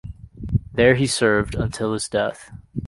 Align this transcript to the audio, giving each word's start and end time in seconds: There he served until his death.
There 0.73 0.95
he 0.95 1.05
served 1.05 1.53
until 1.53 1.93
his 1.93 2.09
death. 2.09 2.49